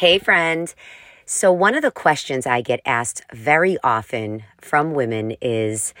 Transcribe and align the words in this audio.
Hey, 0.00 0.18
friend. 0.18 0.74
So, 1.26 1.52
one 1.52 1.74
of 1.74 1.82
the 1.82 1.90
questions 1.90 2.46
I 2.46 2.62
get 2.62 2.80
asked 2.86 3.22
very 3.34 3.76
often 3.84 4.44
from 4.58 4.94
women 4.94 5.36
is 5.42 5.92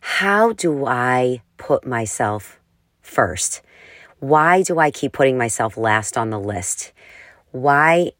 how 0.00 0.52
do 0.52 0.86
I 0.86 1.42
put 1.56 1.84
myself 1.84 2.60
first? 3.02 3.60
Why 4.20 4.62
do 4.62 4.78
I 4.78 4.92
keep 4.92 5.12
putting 5.12 5.36
myself 5.36 5.76
last 5.76 6.16
on 6.16 6.30
the 6.30 6.38
list? 6.38 6.92
Why 7.50 8.12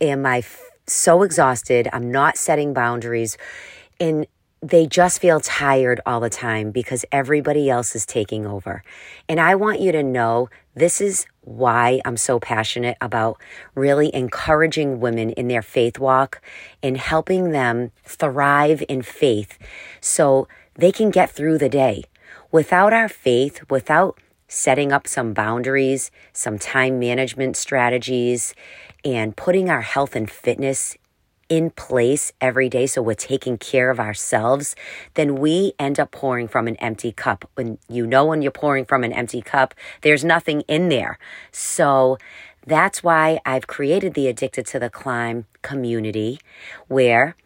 am 0.00 0.24
I 0.24 0.38
f- 0.38 0.62
so 0.86 1.24
exhausted? 1.24 1.88
I'm 1.92 2.12
not 2.12 2.38
setting 2.38 2.72
boundaries. 2.72 3.36
And 3.98 4.28
they 4.62 4.86
just 4.86 5.20
feel 5.20 5.40
tired 5.40 6.00
all 6.06 6.20
the 6.20 6.30
time 6.30 6.70
because 6.70 7.04
everybody 7.10 7.68
else 7.68 7.96
is 7.96 8.06
taking 8.06 8.46
over. 8.46 8.84
And 9.28 9.40
I 9.40 9.56
want 9.56 9.80
you 9.80 9.90
to 9.90 10.04
know 10.04 10.50
this 10.74 11.00
is 11.00 11.26
why 11.42 12.00
I'm 12.04 12.16
so 12.16 12.40
passionate 12.40 12.96
about 13.00 13.40
really 13.74 14.12
encouraging 14.14 15.00
women 15.00 15.30
in 15.30 15.48
their 15.48 15.62
faith 15.62 15.98
walk 15.98 16.40
and 16.82 16.96
helping 16.96 17.50
them 17.50 17.92
thrive 18.04 18.82
in 18.88 19.02
faith 19.02 19.58
so 20.00 20.48
they 20.74 20.90
can 20.90 21.10
get 21.10 21.30
through 21.30 21.58
the 21.58 21.68
day. 21.68 22.04
Without 22.50 22.92
our 22.92 23.08
faith, 23.08 23.62
without 23.70 24.18
setting 24.48 24.92
up 24.92 25.06
some 25.06 25.32
boundaries, 25.32 26.10
some 26.32 26.58
time 26.58 26.98
management 26.98 27.56
strategies, 27.56 28.54
and 29.04 29.36
putting 29.36 29.68
our 29.68 29.82
health 29.82 30.16
and 30.16 30.30
fitness 30.30 30.96
in 31.54 31.70
place 31.70 32.32
every 32.40 32.68
day 32.68 32.84
so 32.84 33.00
we're 33.00 33.14
taking 33.14 33.56
care 33.58 33.88
of 33.90 34.00
ourselves, 34.00 34.74
then 35.14 35.36
we 35.36 35.72
end 35.78 36.00
up 36.00 36.10
pouring 36.10 36.48
from 36.48 36.66
an 36.66 36.74
empty 36.76 37.12
cup. 37.12 37.48
When 37.54 37.78
you 37.88 38.08
know 38.08 38.24
when 38.24 38.42
you're 38.42 38.50
pouring 38.50 38.84
from 38.84 39.04
an 39.04 39.12
empty 39.12 39.40
cup, 39.40 39.72
there's 40.02 40.24
nothing 40.24 40.62
in 40.62 40.88
there. 40.88 41.16
So 41.52 42.18
that's 42.66 43.04
why 43.04 43.38
I've 43.46 43.68
created 43.68 44.14
the 44.14 44.26
Addicted 44.26 44.66
to 44.66 44.80
the 44.80 44.90
Climb 44.90 45.46
community 45.62 46.40
where 46.88 47.36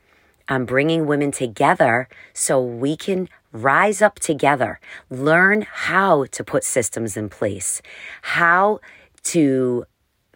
I'm 0.48 0.64
bringing 0.64 1.06
women 1.06 1.30
together 1.30 2.08
so 2.32 2.62
we 2.62 2.96
can 2.96 3.28
rise 3.52 4.00
up 4.00 4.18
together, 4.18 4.80
learn 5.10 5.66
how 5.70 6.24
to 6.24 6.42
put 6.42 6.64
systems 6.64 7.14
in 7.14 7.28
place, 7.28 7.82
how 8.22 8.80
to 9.24 9.84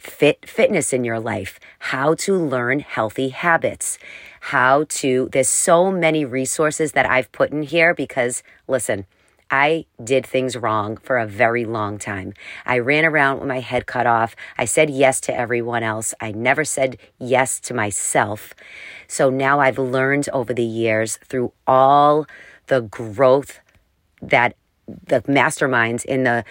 fit 0.03 0.49
fitness 0.49 0.93
in 0.93 1.05
your 1.05 1.21
life, 1.21 1.61
how 1.79 2.15
to 2.15 2.35
learn 2.35 2.81
healthy 2.81 3.29
habits, 3.29 3.99
how 4.41 4.85
to, 4.89 5.29
there's 5.31 5.49
so 5.49 5.93
many 5.93 6.25
resources 6.25 6.93
that 6.93 7.09
I've 7.09 7.31
put 7.31 7.53
in 7.53 7.63
here 7.63 7.95
because 7.95 8.43
listen, 8.67 9.07
I 9.49 9.87
did 10.03 10.27
things 10.27 10.57
wrong 10.57 10.97
for 10.97 11.19
a 11.19 11.27
very 11.27 11.65
long 11.65 11.99
time. 11.99 12.33
I 12.67 12.79
ran 12.79 13.05
around 13.05 13.39
with 13.39 13.49
my 13.49 13.61
head 13.61 13.87
cut 13.87 14.07
off. 14.07 14.35
I 14.59 14.65
said 14.65 14.91
yes 14.91 15.21
to 15.23 15.35
everyone 15.35 15.85
else. 15.85 16.15
I 16.21 16.33
never 16.33 16.65
said 16.65 16.97
yes 17.19 17.61
to 17.61 17.75
myself. 17.75 18.55
So 19.07 19.31
now 19.31 19.61
I've 19.61 19.79
learned 19.79 20.29
over 20.33 20.53
the 20.53 20.65
years 20.65 21.19
through 21.29 21.53
all 21.67 22.27
the 22.67 22.81
growth 22.81 23.61
that 24.21 24.57
the 24.89 25.21
masterminds 25.23 26.05
in 26.05 26.25
the 26.25 26.45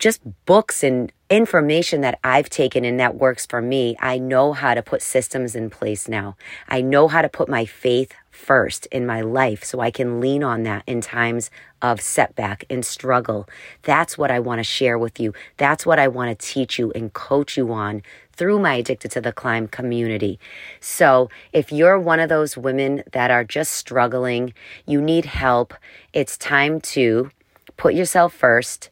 just 0.00 0.22
books 0.46 0.82
and 0.82 1.12
information 1.28 2.00
that 2.00 2.18
I've 2.24 2.50
taken 2.50 2.84
and 2.84 2.98
that 2.98 3.14
works 3.14 3.46
for 3.46 3.62
me, 3.62 3.96
I 4.00 4.18
know 4.18 4.52
how 4.52 4.74
to 4.74 4.82
put 4.82 5.02
systems 5.02 5.54
in 5.54 5.70
place 5.70 6.08
now. 6.08 6.36
I 6.68 6.80
know 6.80 7.06
how 7.06 7.22
to 7.22 7.28
put 7.28 7.48
my 7.48 7.66
faith 7.66 8.12
first 8.30 8.86
in 8.86 9.06
my 9.06 9.20
life 9.20 9.62
so 9.62 9.80
I 9.80 9.90
can 9.90 10.18
lean 10.18 10.42
on 10.42 10.62
that 10.62 10.82
in 10.86 11.02
times 11.02 11.50
of 11.82 12.00
setback 12.00 12.64
and 12.70 12.84
struggle. 12.84 13.46
That's 13.82 14.16
what 14.16 14.30
I 14.30 14.40
want 14.40 14.58
to 14.58 14.64
share 14.64 14.98
with 14.98 15.20
you. 15.20 15.34
That's 15.58 15.84
what 15.84 15.98
I 15.98 16.08
want 16.08 16.36
to 16.36 16.46
teach 16.46 16.78
you 16.78 16.90
and 16.92 17.12
coach 17.12 17.56
you 17.58 17.70
on 17.72 18.02
through 18.32 18.58
my 18.58 18.76
Addicted 18.76 19.10
to 19.12 19.20
the 19.20 19.32
Climb 19.32 19.68
community. 19.68 20.40
So, 20.80 21.28
if 21.52 21.70
you're 21.70 21.98
one 21.98 22.20
of 22.20 22.30
those 22.30 22.56
women 22.56 23.02
that 23.12 23.30
are 23.30 23.44
just 23.44 23.72
struggling, 23.72 24.54
you 24.86 25.02
need 25.02 25.26
help, 25.26 25.74
it's 26.14 26.38
time 26.38 26.80
to 26.80 27.30
put 27.76 27.94
yourself 27.94 28.32
first 28.32 28.88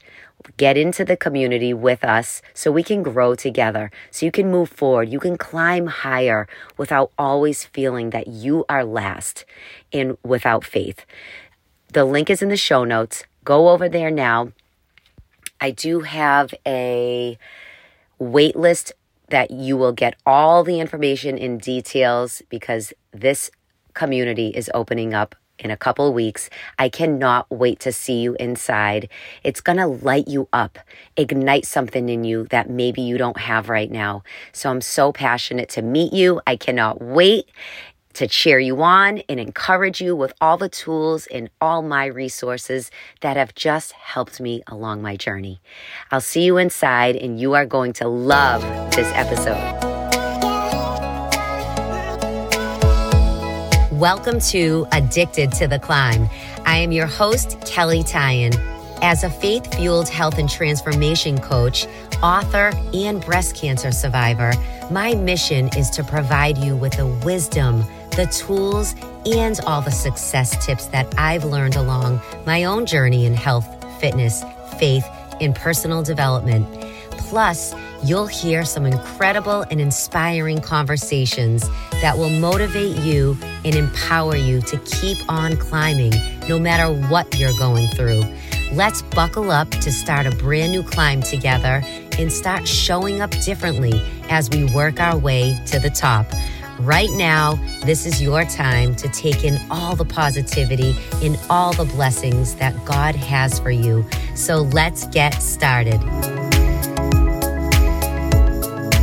get 0.57 0.77
into 0.77 1.05
the 1.05 1.17
community 1.17 1.73
with 1.75 2.05
us 2.05 2.43
so 2.55 2.71
we 2.71 2.83
can 2.83 3.03
grow 3.03 3.35
together, 3.35 3.91
so 4.11 4.27
you 4.27 4.33
can 4.33 4.51
move 4.51 4.69
forward, 4.69 5.09
you 5.09 5.21
can 5.21 5.37
climb 5.37 5.87
higher 5.87 6.49
without 6.77 7.13
always 7.19 7.65
feeling 7.65 8.11
that 8.11 8.29
you 8.29 8.65
are 8.69 8.85
last 8.85 9.45
and 9.93 10.17
without 10.25 10.65
faith. 10.65 11.05
The 11.93 12.05
link 12.05 12.31
is 12.31 12.43
in 12.43 12.49
the 12.49 12.57
show 12.57 12.85
notes. 12.85 13.25
Go 13.45 13.71
over 13.71 13.89
there 13.89 14.11
now. 14.11 14.53
I 15.61 15.71
do 15.71 16.01
have 16.01 16.55
a 16.67 17.39
wait 18.19 18.57
list 18.57 18.93
that 19.29 19.51
you 19.51 19.77
will 19.77 19.93
get 19.93 20.17
all 20.25 20.65
the 20.65 20.81
information 20.81 21.37
in 21.37 21.59
details 21.59 22.43
because 22.49 22.93
this 23.13 23.51
community 23.95 24.49
is 24.49 24.71
opening 24.75 25.15
up 25.15 25.35
in 25.59 25.71
a 25.71 25.77
couple 25.77 26.13
weeks. 26.13 26.51
I 26.79 26.89
cannot 26.89 27.51
wait 27.51 27.81
to 27.81 27.93
see 27.93 28.21
you 28.21 28.37
inside. 28.39 29.09
It's 29.45 29.61
going 29.61 29.79
to 29.79 29.87
light 29.87 30.29
you 30.29 30.49
up, 30.53 30.79
ignite 31.17 31.67
something 31.67 32.09
in 32.09 32.25
you 32.25 32.47
that 32.51 32.71
maybe 32.71 33.03
you 33.03 33.19
don't 33.19 33.39
have 33.39 33.69
right 33.69 33.91
now. 33.91 34.23
So 34.53 34.71
I'm 34.71 34.81
so 34.81 35.13
passionate 35.13 35.69
to 35.71 35.83
meet 35.83 36.13
you. 36.13 36.41
I 36.47 36.57
cannot 36.57 37.03
wait 37.03 37.49
to 38.15 38.27
cheer 38.27 38.59
you 38.59 38.83
on 38.83 39.19
and 39.29 39.39
encourage 39.39 40.01
you 40.01 40.17
with 40.17 40.33
all 40.41 40.57
the 40.57 40.69
tools 40.69 41.29
and 41.29 41.49
all 41.61 41.83
my 41.83 42.07
resources 42.07 42.91
that 43.21 43.37
have 43.37 43.55
just 43.55 43.93
helped 43.93 44.41
me 44.41 44.63
along 44.67 45.01
my 45.01 45.17
journey. 45.17 45.61
I'll 46.11 46.21
see 46.21 46.43
you 46.43 46.57
inside, 46.57 47.15
and 47.15 47.39
you 47.39 47.55
are 47.55 47.67
going 47.67 47.93
to 47.95 48.09
love 48.09 48.63
this 48.91 49.11
episode. 49.15 49.88
Welcome 53.99 54.39
to 54.53 54.87
Addicted 54.93 55.51
to 55.55 55.67
the 55.67 55.81
Climb. 55.81 56.31
I 56.65 56.77
am 56.77 56.93
your 56.93 57.09
host, 57.09 57.61
Kelly 57.63 58.05
Tyan. 58.05 58.53
As 59.03 59.25
a 59.25 59.29
faith 59.29 59.75
fueled 59.75 60.09
health 60.09 60.39
and 60.39 60.49
transformation 60.49 61.41
coach, 61.41 61.85
author, 62.23 62.71
and 62.95 63.21
breast 63.25 63.57
cancer 63.57 63.91
survivor, 63.91 64.53
my 64.93 65.17
mission 65.17 65.69
is 65.77 65.91
to 65.91 66.05
provide 66.05 66.59
you 66.59 66.77
with 66.77 66.93
the 66.93 67.09
wisdom, 67.25 67.85
the 68.13 68.27
tools, 68.27 68.95
and 69.27 69.59
all 69.67 69.83
the 69.83 69.91
success 69.91 70.65
tips 70.65 70.87
that 70.87 71.13
I've 71.19 71.43
learned 71.43 71.75
along 71.75 72.21
my 72.47 72.63
own 72.63 72.87
journey 72.87 73.27
in 73.27 73.35
health, 73.35 73.67
fitness, 74.01 74.45
faith, 74.79 75.09
and 75.41 75.57
personal 75.57 76.05
development. 76.05 76.69
Plus, 77.29 77.75
you'll 78.03 78.27
hear 78.27 78.65
some 78.65 78.87
incredible 78.87 79.61
and 79.71 79.83
inspiring 79.83 80.63
conversations 80.63 81.69
that 82.01 82.17
will 82.17 82.31
motivate 82.31 82.97
you 82.99 83.37
and 83.67 83.75
empower 83.75 84.35
you 84.35 84.63
to 84.63 84.79
keep 84.79 85.19
on 85.29 85.55
climbing 85.59 86.13
no 86.49 86.59
matter 86.59 86.87
what 87.09 87.39
you're 87.39 87.57
going 87.59 87.87
through. 87.89 88.23
Let's 88.73 89.03
buckle 89.03 89.51
up 89.51 89.71
to 89.71 89.93
start 89.93 90.27
a 90.27 90.31
brand 90.31 90.73
new 90.73 90.83
climb 90.83 91.21
together 91.21 91.83
and 92.19 92.33
start 92.33 92.67
showing 92.67 93.21
up 93.21 93.31
differently 93.43 94.01
as 94.31 94.49
we 94.49 94.65
work 94.75 94.99
our 94.99 95.19
way 95.19 95.55
to 95.67 95.79
the 95.79 95.91
top. 95.91 96.25
Right 96.81 97.11
now, 97.11 97.57
this 97.85 98.07
is 98.07 98.23
your 98.23 98.45
time 98.45 98.95
to 98.97 99.09
take 99.09 99.45
in 99.45 99.59
all 99.71 99.97
the 99.97 100.05
positivity 100.07 100.97
and 101.23 101.39
all 101.51 101.75
the 101.75 101.85
blessings 101.85 102.55
that 102.55 102.75
God 102.87 103.15
has 103.17 103.59
for 103.59 103.71
you. 103.71 104.07
So 104.35 104.63
let's 104.63 105.07
get 105.09 105.35
started. 105.43 106.48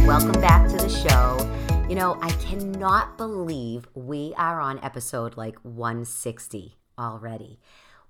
Welcome 0.06 0.40
back 0.40 0.70
to 0.70 0.78
the 0.78 0.88
show. 0.88 1.88
You 1.90 1.96
know, 1.96 2.20
I 2.22 2.30
cannot 2.34 3.18
believe 3.18 3.88
we 3.96 4.36
are 4.38 4.62
on 4.62 4.80
episode 4.84 5.36
like 5.36 5.58
160 5.64 6.78
already. 7.00 7.60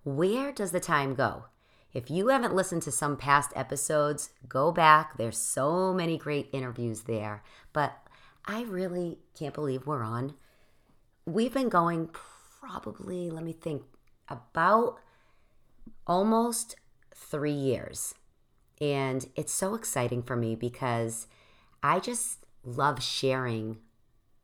Where 0.04 0.52
does 0.52 0.72
the 0.72 0.82
time 0.82 1.16
go? 1.16 1.46
If 1.94 2.12
you 2.12 2.28
haven't 2.28 2.54
listened 2.54 2.82
to 2.82 2.92
some 2.92 3.16
past 3.16 3.54
episodes, 3.56 4.32
go 4.50 4.74
back. 4.74 5.18
There's 5.18 5.38
so 5.38 5.94
many 5.94 6.18
great 6.18 6.50
interviews 6.52 7.04
there. 7.04 7.44
But 7.72 7.98
I 8.46 8.64
really 8.64 9.20
can't 9.34 9.54
believe 9.54 9.88
we're 9.88 10.04
on. 10.04 10.34
We've 11.26 11.54
been 11.54 11.70
going 11.70 12.10
probably, 12.12 13.30
let 13.30 13.46
me 13.46 13.54
think, 13.54 13.84
about 14.28 14.98
almost 16.06 16.76
three 17.16 17.52
years. 17.52 18.14
And 18.82 19.26
it's 19.38 19.54
so 19.54 19.76
exciting 19.76 20.24
for 20.24 20.36
me 20.36 20.56
because 20.56 21.28
I 21.86 22.00
just 22.00 22.48
love 22.64 23.04
sharing 23.04 23.78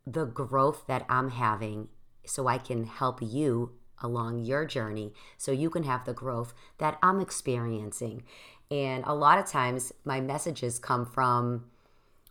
the 0.05 0.25
growth 0.25 0.85
that 0.85 1.07
I'm 1.09 1.31
having 1.31 1.87
so 2.23 2.45
I 2.45 2.59
can 2.59 2.85
help 2.85 3.17
you 3.19 3.71
along 4.03 4.45
your 4.45 4.63
journey 4.63 5.13
so 5.39 5.51
you 5.51 5.71
can 5.71 5.81
have 5.81 6.05
the 6.05 6.13
growth 6.13 6.53
that 6.77 6.99
I'm 7.01 7.19
experiencing. 7.19 8.21
And 8.69 9.03
a 9.07 9.15
lot 9.15 9.39
of 9.39 9.47
times 9.47 9.91
my 10.05 10.21
messages 10.21 10.77
come 10.77 11.03
from 11.03 11.65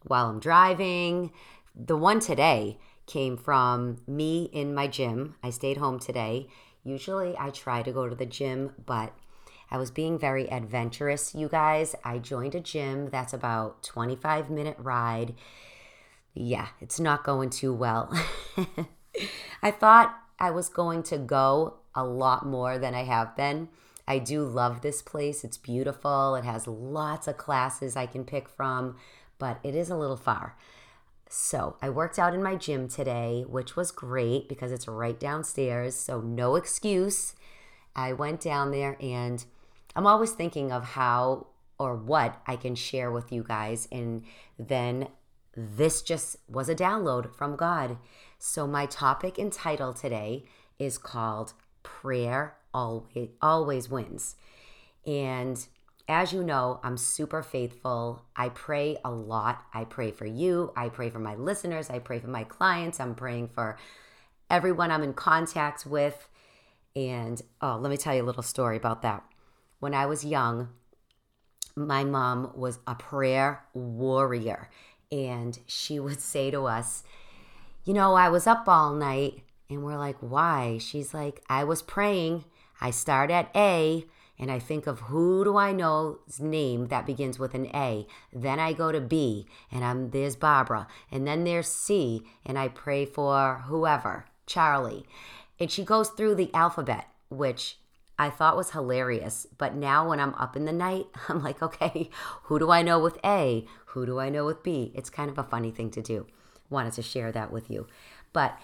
while 0.06 0.28
I'm 0.28 0.38
driving. 0.38 1.32
The 1.74 1.96
one 1.96 2.20
today 2.20 2.78
came 3.06 3.36
from 3.36 3.96
me 4.06 4.44
in 4.52 4.76
my 4.76 4.86
gym. 4.86 5.34
I 5.42 5.50
stayed 5.50 5.78
home 5.78 5.98
today. 5.98 6.46
Usually 6.84 7.36
I 7.36 7.50
try 7.50 7.82
to 7.82 7.90
go 7.90 8.08
to 8.08 8.14
the 8.14 8.26
gym, 8.26 8.74
but 8.86 9.12
I 9.70 9.78
was 9.78 9.90
being 9.90 10.18
very 10.18 10.50
adventurous, 10.50 11.34
you 11.34 11.48
guys. 11.48 11.94
I 12.04 12.18
joined 12.18 12.54
a 12.54 12.60
gym 12.60 13.08
that's 13.10 13.32
about 13.32 13.82
25 13.82 14.50
minute 14.50 14.76
ride. 14.78 15.34
yeah, 16.34 16.68
it's 16.80 16.98
not 16.98 17.24
going 17.24 17.50
too 17.50 17.72
well. 17.72 18.12
I 19.62 19.70
thought 19.70 20.16
I 20.38 20.50
was 20.50 20.68
going 20.68 21.02
to 21.04 21.18
go 21.18 21.74
a 21.94 22.04
lot 22.04 22.46
more 22.46 22.78
than 22.78 22.94
I 22.94 23.04
have 23.04 23.36
been. 23.36 23.68
I 24.08 24.18
do 24.18 24.42
love 24.42 24.80
this 24.80 25.02
place. 25.02 25.44
It's 25.44 25.56
beautiful. 25.56 26.34
It 26.34 26.44
has 26.44 26.66
lots 26.66 27.28
of 27.28 27.36
classes 27.36 27.96
I 27.96 28.06
can 28.06 28.24
pick 28.24 28.48
from, 28.48 28.96
but 29.38 29.60
it 29.62 29.74
is 29.74 29.90
a 29.90 29.96
little 29.96 30.16
far. 30.16 30.56
So, 31.28 31.76
I 31.80 31.90
worked 31.90 32.18
out 32.18 32.34
in 32.34 32.42
my 32.42 32.56
gym 32.56 32.88
today, 32.88 33.44
which 33.46 33.76
was 33.76 33.92
great 33.92 34.48
because 34.48 34.72
it's 34.72 34.88
right 34.88 35.18
downstairs. 35.18 35.94
So, 35.94 36.20
no 36.20 36.56
excuse. 36.56 37.36
I 37.94 38.12
went 38.12 38.40
down 38.40 38.72
there 38.72 38.96
and 39.00 39.44
I'm 39.94 40.06
always 40.06 40.32
thinking 40.32 40.72
of 40.72 40.84
how 40.84 41.46
or 41.78 41.96
what 41.96 42.40
I 42.46 42.56
can 42.56 42.74
share 42.74 43.10
with 43.10 43.32
you 43.32 43.42
guys. 43.42 43.88
And 43.90 44.24
then 44.58 45.08
this 45.56 46.02
just 46.02 46.36
was 46.48 46.68
a 46.68 46.74
download 46.74 47.34
from 47.34 47.56
God. 47.56 47.98
So, 48.38 48.66
my 48.66 48.86
topic 48.86 49.38
and 49.38 49.52
title 49.52 49.92
today 49.92 50.44
is 50.78 50.98
called 50.98 51.54
Prayer 51.82 52.56
Always, 52.72 53.30
always 53.42 53.88
Wins. 53.88 54.36
And 55.06 55.66
as 56.08 56.32
you 56.32 56.42
know, 56.42 56.80
I'm 56.82 56.96
super 56.96 57.42
faithful. 57.42 58.24
I 58.34 58.48
pray 58.48 58.96
a 59.04 59.10
lot. 59.10 59.64
I 59.72 59.84
pray 59.84 60.10
for 60.10 60.26
you. 60.26 60.72
I 60.76 60.88
pray 60.88 61.08
for 61.08 61.18
my 61.18 61.34
listeners. 61.34 61.88
I 61.88 61.98
pray 61.98 62.18
for 62.18 62.28
my 62.28 62.44
clients. 62.44 63.00
I'm 63.00 63.14
praying 63.14 63.48
for 63.48 63.78
everyone 64.50 64.90
I'm 64.90 65.02
in 65.02 65.14
contact 65.14 65.86
with. 65.86 66.28
And 66.96 67.40
oh, 67.60 67.78
let 67.80 67.90
me 67.90 67.96
tell 67.96 68.14
you 68.14 68.22
a 68.22 68.24
little 68.24 68.42
story 68.42 68.76
about 68.76 69.02
that. 69.02 69.24
When 69.80 69.94
I 69.94 70.06
was 70.06 70.24
young, 70.24 70.68
my 71.74 72.04
mom 72.04 72.52
was 72.54 72.78
a 72.86 72.94
prayer 72.94 73.64
warrior. 73.74 74.70
And 75.10 75.58
she 75.66 75.98
would 76.04 76.20
say 76.20 76.50
to 76.50 76.66
us, 76.66 77.02
You 77.84 77.94
know, 77.94 78.14
I 78.14 78.28
was 78.28 78.46
up 78.46 78.68
all 78.68 78.94
night. 78.94 79.42
And 79.68 79.82
we're 79.82 79.98
like, 79.98 80.18
Why? 80.20 80.78
She's 80.78 81.12
like, 81.12 81.42
I 81.48 81.64
was 81.64 81.82
praying. 81.82 82.44
I 82.80 82.90
start 82.90 83.30
at 83.30 83.50
A 83.54 84.06
and 84.40 84.50
I 84.50 84.58
think 84.58 84.86
of 84.86 85.00
who 85.00 85.44
do 85.44 85.58
I 85.58 85.72
know's 85.72 86.40
name 86.40 86.86
that 86.86 87.04
begins 87.04 87.38
with 87.38 87.54
an 87.54 87.66
A. 87.74 88.06
Then 88.32 88.58
I 88.58 88.72
go 88.72 88.90
to 88.90 89.00
B 89.00 89.46
and 89.70 89.84
I'm 89.84 90.10
there's 90.10 90.34
Barbara. 90.34 90.88
And 91.12 91.26
then 91.26 91.44
there's 91.44 91.68
C 91.68 92.22
and 92.46 92.58
I 92.58 92.68
pray 92.68 93.04
for 93.04 93.64
whoever, 93.66 94.24
Charlie. 94.46 95.04
And 95.58 95.70
she 95.70 95.84
goes 95.84 96.08
through 96.08 96.36
the 96.36 96.52
alphabet, 96.54 97.06
which 97.28 97.76
I 98.20 98.28
thought 98.28 98.54
was 98.54 98.72
hilarious. 98.72 99.46
But 99.56 99.74
now 99.74 100.10
when 100.10 100.20
I'm 100.20 100.34
up 100.34 100.54
in 100.54 100.66
the 100.66 100.74
night, 100.74 101.06
I'm 101.28 101.42
like, 101.42 101.62
okay, 101.62 102.10
who 102.44 102.58
do 102.58 102.70
I 102.70 102.82
know 102.82 102.98
with 102.98 103.18
A? 103.24 103.66
Who 103.86 104.04
do 104.04 104.20
I 104.20 104.28
know 104.28 104.44
with 104.44 104.62
B? 104.62 104.92
It's 104.94 105.08
kind 105.08 105.30
of 105.30 105.38
a 105.38 105.42
funny 105.42 105.70
thing 105.70 105.90
to 105.92 106.02
do. 106.02 106.26
Wanted 106.68 106.92
to 106.92 107.02
share 107.02 107.32
that 107.32 107.50
with 107.50 107.70
you. 107.70 107.86
But 108.34 108.58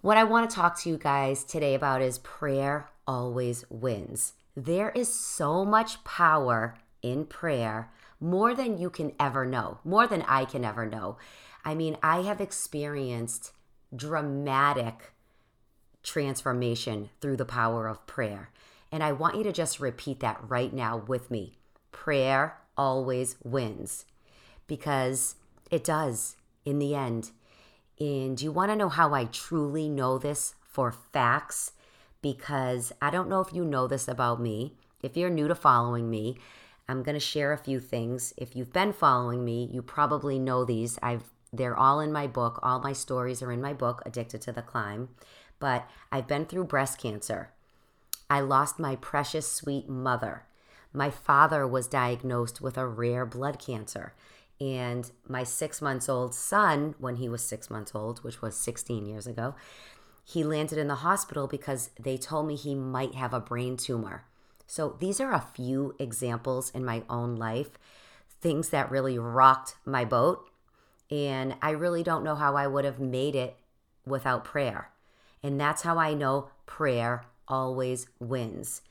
what 0.00 0.16
I 0.16 0.24
want 0.24 0.48
to 0.48 0.56
talk 0.56 0.80
to 0.80 0.88
you 0.88 0.96
guys 0.96 1.44
today 1.44 1.74
about 1.74 2.00
is 2.00 2.18
prayer 2.20 2.88
always 3.06 3.66
wins. 3.68 4.32
There 4.56 4.90
is 4.90 5.12
so 5.12 5.62
much 5.62 6.02
power 6.02 6.78
in 7.02 7.26
prayer, 7.26 7.92
more 8.18 8.54
than 8.54 8.78
you 8.78 8.88
can 8.88 9.12
ever 9.20 9.44
know, 9.44 9.78
more 9.84 10.06
than 10.06 10.22
I 10.22 10.46
can 10.46 10.64
ever 10.64 10.86
know. 10.86 11.18
I 11.66 11.74
mean, 11.74 11.98
I 12.02 12.22
have 12.22 12.40
experienced 12.40 13.52
dramatic 13.94 15.12
transformation 16.02 17.10
through 17.20 17.36
the 17.36 17.44
power 17.44 17.88
of 17.88 18.06
prayer. 18.06 18.50
And 18.90 19.02
I 19.02 19.12
want 19.12 19.36
you 19.36 19.42
to 19.44 19.52
just 19.52 19.80
repeat 19.80 20.20
that 20.20 20.40
right 20.48 20.72
now 20.72 20.96
with 20.96 21.30
me. 21.30 21.58
Prayer 21.92 22.58
always 22.76 23.36
wins 23.42 24.04
because 24.66 25.36
it 25.70 25.84
does 25.84 26.36
in 26.64 26.78
the 26.78 26.94
end. 26.94 27.30
And 27.98 28.40
you 28.40 28.52
want 28.52 28.70
to 28.70 28.76
know 28.76 28.88
how 28.88 29.14
I 29.14 29.24
truly 29.24 29.88
know 29.88 30.18
this 30.18 30.54
for 30.60 30.92
facts? 30.92 31.72
Because 32.22 32.92
I 33.00 33.10
don't 33.10 33.28
know 33.28 33.40
if 33.40 33.52
you 33.52 33.64
know 33.64 33.86
this 33.86 34.08
about 34.08 34.40
me. 34.40 34.74
If 35.02 35.16
you're 35.16 35.30
new 35.30 35.48
to 35.48 35.54
following 35.54 36.10
me, 36.10 36.38
I'm 36.88 37.02
going 37.02 37.14
to 37.14 37.20
share 37.20 37.52
a 37.52 37.58
few 37.58 37.80
things. 37.80 38.34
If 38.36 38.54
you've 38.54 38.72
been 38.72 38.92
following 38.92 39.44
me, 39.44 39.68
you 39.72 39.82
probably 39.82 40.38
know 40.38 40.64
these. 40.64 40.98
I've 41.02 41.24
they're 41.52 41.76
all 41.76 42.00
in 42.00 42.12
my 42.12 42.26
book. 42.26 42.58
All 42.62 42.80
my 42.80 42.92
stories 42.92 43.42
are 43.42 43.52
in 43.52 43.62
my 43.62 43.72
book, 43.72 44.02
Addicted 44.04 44.42
to 44.42 44.52
the 44.52 44.62
Climb. 44.62 45.08
But 45.58 45.88
I've 46.12 46.26
been 46.26 46.44
through 46.44 46.64
breast 46.64 46.98
cancer. 46.98 47.50
I 48.28 48.40
lost 48.40 48.78
my 48.78 48.96
precious 48.96 49.50
sweet 49.50 49.88
mother. 49.88 50.44
My 50.92 51.10
father 51.10 51.66
was 51.66 51.86
diagnosed 51.86 52.60
with 52.60 52.76
a 52.76 52.86
rare 52.86 53.26
blood 53.26 53.58
cancer. 53.58 54.14
And 54.60 55.10
my 55.28 55.44
six 55.44 55.82
months 55.82 56.08
old 56.08 56.34
son, 56.34 56.94
when 56.98 57.16
he 57.16 57.28
was 57.28 57.42
six 57.42 57.68
months 57.70 57.94
old, 57.94 58.24
which 58.24 58.40
was 58.40 58.56
16 58.56 59.04
years 59.04 59.26
ago, 59.26 59.54
he 60.24 60.42
landed 60.42 60.78
in 60.78 60.88
the 60.88 60.96
hospital 60.96 61.46
because 61.46 61.90
they 62.00 62.16
told 62.16 62.46
me 62.46 62.56
he 62.56 62.74
might 62.74 63.14
have 63.14 63.34
a 63.34 63.40
brain 63.40 63.76
tumor. 63.76 64.24
So 64.66 64.96
these 64.98 65.20
are 65.20 65.32
a 65.32 65.46
few 65.54 65.94
examples 65.98 66.70
in 66.70 66.84
my 66.84 67.04
own 67.08 67.36
life, 67.36 67.78
things 68.40 68.70
that 68.70 68.90
really 68.90 69.18
rocked 69.18 69.76
my 69.84 70.04
boat. 70.04 70.50
And 71.10 71.54
I 71.62 71.70
really 71.70 72.02
don't 72.02 72.24
know 72.24 72.34
how 72.34 72.56
I 72.56 72.66
would 72.66 72.84
have 72.84 72.98
made 72.98 73.36
it 73.36 73.56
without 74.04 74.44
prayer. 74.44 74.90
And 75.42 75.60
that's 75.60 75.82
how 75.82 75.98
I 75.98 76.14
know 76.14 76.50
prayer 76.64 77.24
always 77.48 78.06
wins. 78.18 78.82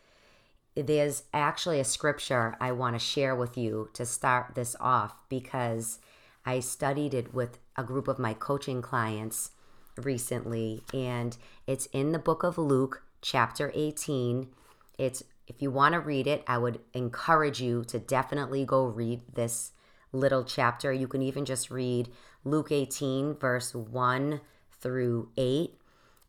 There's 0.76 1.24
actually 1.34 1.80
a 1.80 1.86
scripture 1.86 2.56
I 2.60 2.72
want 2.74 2.96
to 2.96 3.00
share 3.00 3.36
with 3.36 3.58
you 3.58 3.90
to 3.94 4.06
start 4.06 4.56
this 4.56 4.76
off 4.80 5.16
because 5.30 6.00
I 6.46 6.60
studied 6.60 7.14
it 7.14 7.34
with 7.34 7.58
a 7.78 7.84
group 7.84 8.08
of 8.08 8.20
my 8.20 8.34
coaching 8.34 8.82
clients 8.82 9.52
recently 9.98 10.84
and 10.94 11.38
it's 11.66 11.86
in 11.88 12.12
the 12.12 12.20
book 12.20 12.44
of 12.44 12.58
Luke 12.58 13.04
chapter 13.22 13.72
18. 13.74 14.50
It's 14.98 15.24
if 15.48 15.62
you 15.62 15.72
want 15.72 15.94
to 15.94 16.00
read 16.00 16.28
it, 16.28 16.44
I 16.48 16.58
would 16.58 16.80
encourage 16.94 17.62
you 17.62 17.84
to 17.86 18.00
definitely 18.00 18.66
go 18.66 18.86
read 18.86 19.22
this 19.34 19.72
little 20.12 20.44
chapter. 20.44 20.92
You 20.92 21.08
can 21.08 21.22
even 21.22 21.46
just 21.46 21.70
read 21.70 22.10
Luke 22.44 22.72
18 22.72 23.36
verse 23.36 23.74
1 23.74 24.42
through 24.80 25.30
8 25.38 25.80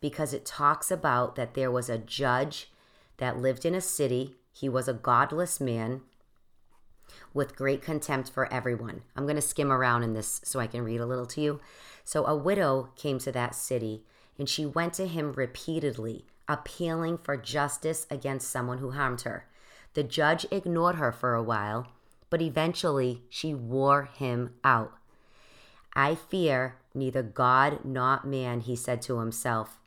because 0.00 0.32
it 0.32 0.44
talks 0.44 0.90
about 0.90 1.36
that 1.36 1.54
there 1.54 1.70
was 1.70 1.88
a 1.88 1.98
judge 1.98 2.70
that 3.18 3.38
lived 3.38 3.64
in 3.64 3.74
a 3.74 3.80
city. 3.80 4.34
He 4.52 4.68
was 4.68 4.88
a 4.88 4.92
godless 4.92 5.60
man 5.60 6.02
with 7.32 7.56
great 7.56 7.82
contempt 7.82 8.30
for 8.30 8.52
everyone. 8.52 9.02
I'm 9.14 9.24
going 9.24 9.36
to 9.36 9.42
skim 9.42 9.72
around 9.72 10.02
in 10.02 10.14
this 10.14 10.40
so 10.44 10.60
I 10.60 10.66
can 10.66 10.84
read 10.84 11.00
a 11.00 11.06
little 11.06 11.26
to 11.26 11.40
you. 11.40 11.60
So, 12.04 12.24
a 12.26 12.36
widow 12.36 12.90
came 12.96 13.18
to 13.20 13.32
that 13.32 13.54
city, 13.54 14.04
and 14.38 14.48
she 14.48 14.64
went 14.64 14.94
to 14.94 15.06
him 15.06 15.32
repeatedly, 15.32 16.24
appealing 16.48 17.18
for 17.18 17.36
justice 17.36 18.06
against 18.10 18.50
someone 18.50 18.78
who 18.78 18.92
harmed 18.92 19.22
her. 19.22 19.46
The 19.94 20.04
judge 20.04 20.46
ignored 20.50 20.96
her 20.96 21.10
for 21.10 21.34
a 21.34 21.42
while, 21.42 21.88
but 22.30 22.42
eventually 22.42 23.22
she 23.28 23.54
wore 23.54 24.04
him 24.04 24.54
out. 24.62 24.92
I 25.94 26.14
fear 26.14 26.76
neither 26.94 27.22
God 27.22 27.84
nor 27.84 28.20
man, 28.24 28.60
he 28.60 28.76
said 28.76 29.02
to 29.02 29.18
himself. 29.18 29.78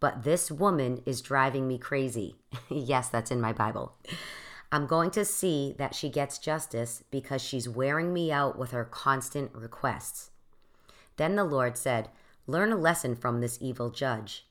But 0.00 0.24
this 0.24 0.50
woman 0.50 1.02
is 1.04 1.20
driving 1.20 1.68
me 1.68 1.78
crazy. 1.78 2.36
yes, 2.70 3.10
that's 3.10 3.30
in 3.30 3.40
my 3.40 3.52
Bible. 3.52 3.94
I'm 4.72 4.86
going 4.86 5.10
to 5.12 5.24
see 5.24 5.74
that 5.78 5.94
she 5.94 6.08
gets 6.08 6.38
justice 6.38 7.04
because 7.10 7.42
she's 7.42 7.68
wearing 7.68 8.12
me 8.12 8.32
out 8.32 8.58
with 8.58 8.70
her 8.70 8.84
constant 8.84 9.54
requests. 9.54 10.30
Then 11.16 11.36
the 11.36 11.44
Lord 11.44 11.76
said, 11.76 12.08
Learn 12.46 12.72
a 12.72 12.76
lesson 12.76 13.14
from 13.14 13.40
this 13.40 13.58
evil 13.60 13.90
judge. 13.90 14.46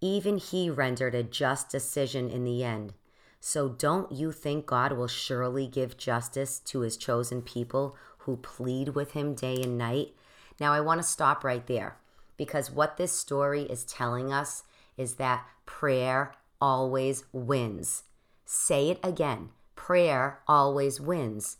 Even 0.00 0.38
he 0.38 0.68
rendered 0.68 1.14
a 1.14 1.22
just 1.22 1.70
decision 1.70 2.28
in 2.28 2.44
the 2.44 2.64
end. 2.64 2.94
So 3.40 3.68
don't 3.68 4.10
you 4.10 4.32
think 4.32 4.66
God 4.66 4.92
will 4.92 5.06
surely 5.06 5.66
give 5.66 5.96
justice 5.96 6.58
to 6.60 6.80
his 6.80 6.96
chosen 6.96 7.42
people 7.42 7.96
who 8.18 8.38
plead 8.38 8.90
with 8.90 9.12
him 9.12 9.34
day 9.34 9.56
and 9.62 9.78
night? 9.78 10.14
Now, 10.58 10.72
I 10.72 10.80
want 10.80 11.00
to 11.00 11.06
stop 11.06 11.44
right 11.44 11.66
there 11.66 11.96
because 12.36 12.70
what 12.70 12.96
this 12.96 13.12
story 13.12 13.62
is 13.62 13.84
telling 13.84 14.32
us 14.32 14.62
is 14.96 15.14
that 15.16 15.46
prayer 15.66 16.34
always 16.60 17.24
wins. 17.32 18.04
Say 18.44 18.90
it 18.90 19.00
again 19.02 19.50
prayer 19.84 20.40
always 20.48 20.98
wins. 20.98 21.58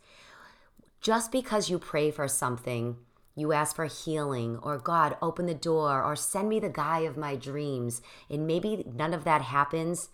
Just 1.03 1.31
because 1.31 1.69
you 1.69 1.79
pray 1.79 2.11
for 2.11 2.27
something, 2.27 2.97
you 3.37 3.53
ask 3.53 3.77
for 3.77 3.85
healing, 3.85 4.59
or 4.63 4.79
God, 4.79 5.19
open 5.21 5.45
the 5.45 5.53
door, 5.53 6.03
or 6.03 6.17
send 6.17 6.49
me 6.49 6.59
the 6.59 6.71
guy 6.71 7.01
of 7.01 7.19
my 7.19 7.37
dreams, 7.37 8.01
and 8.31 8.47
maybe 8.47 8.83
none 8.91 9.13
of 9.13 9.25
that 9.25 9.43
happens, 9.43 10.09